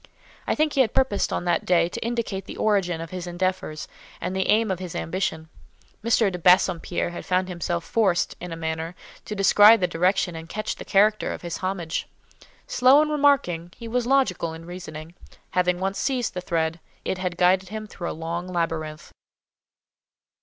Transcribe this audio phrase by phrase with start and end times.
[0.47, 3.87] I think he had purposed on that day to indicate the origin of his endeavours,
[4.19, 5.47] and the aim of his ambition.
[6.03, 6.31] M.
[6.31, 8.95] de Bassompierre had found himself forced, in a manner,
[9.25, 12.07] to descry the direction and catch the character of his homage.
[12.65, 15.13] Slow in remarking, he was logical in reasoning:
[15.51, 19.11] having once seized the thread, it had guided him through a long labyrinth.